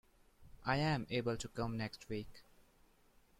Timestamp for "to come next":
1.37-2.09